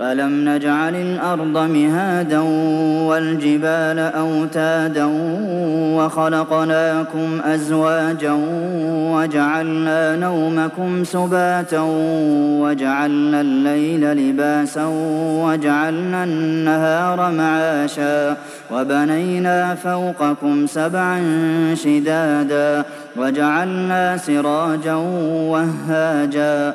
[0.00, 2.38] ألم نجعل الأرض مهادا
[3.08, 5.08] والجبال أوتادا
[5.96, 8.36] وخلقناكم أزواجا
[9.14, 11.80] وجعلنا نومكم سباتا
[12.60, 14.86] وجعلنا الليل لباسا
[15.44, 18.36] وجعلنا النهار معاشا
[18.70, 21.20] وبنينا فوقكم سبعا
[21.74, 22.84] شدادا
[23.16, 26.74] وجعلنا سراجا وهاجا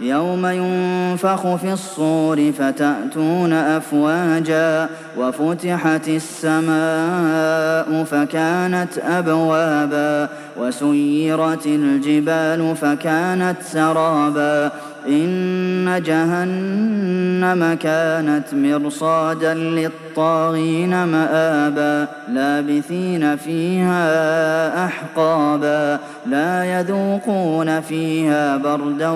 [0.00, 14.70] يوم ينفخ في الصور فتأتون أفواجا وفتحت السماء فكانت أبوابا وسيرت الجبال فكانت سرابا
[15.06, 29.08] إن جهنم كانت مرصادا للطاغين مآبا لابثين فيها أحقابا لا يذوقون فيها بردا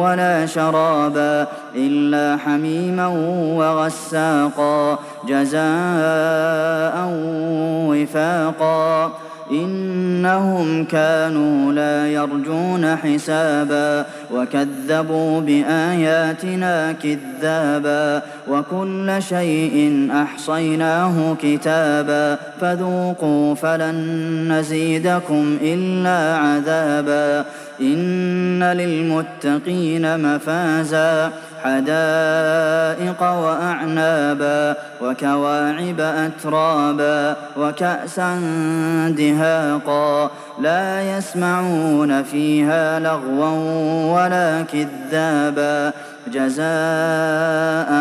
[0.00, 3.06] ولا شرابا إلا حميما
[3.56, 7.08] وغساقا جزاء
[7.88, 9.12] وفاقا.
[9.50, 14.06] إنهم كانوا لا يرجون حسابا.
[14.32, 27.44] وكذبوا بآياتنا كذابا وكل شيء أحصيناه كتابا فذوقوا فلن نزيدكم إلا عذابا
[27.80, 31.32] إن للمتقين مفازا
[31.64, 38.38] حدائق وأعنابا وكواعب أترابا وكأسا
[39.18, 40.30] دهاقا
[40.60, 45.92] لا يسمعون فيها لغوا ولا كذابا.
[46.26, 47.92] جزاء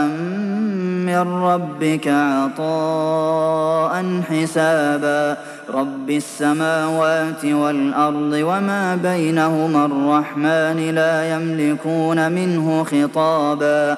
[1.05, 5.37] من ربك عطاء حسابا.
[5.73, 13.97] رب السماوات والأرض وما بينهما الرحمن لا يملكون منه خطابا.